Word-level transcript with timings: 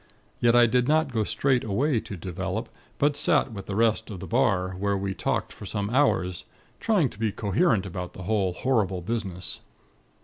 Yet, 0.39 0.55
I 0.55 0.65
did 0.65 0.87
not 0.87 1.13
go 1.13 1.23
straight 1.23 1.63
away 1.63 1.99
to 1.99 2.17
develop; 2.17 2.69
but 2.97 3.15
sat 3.15 3.51
with 3.53 3.67
the 3.67 3.75
rest 3.75 4.09
of 4.09 4.19
the 4.19 4.25
bar, 4.25 4.69
where 4.71 4.97
we 4.97 5.13
talked 5.13 5.53
for 5.53 5.67
some 5.67 5.91
hours, 5.91 6.43
trying 6.79 7.07
to 7.11 7.19
be 7.19 7.31
coherent 7.31 7.85
about 7.85 8.13
the 8.13 8.23
whole 8.23 8.53
horrible 8.53 9.01
business. 9.01 9.59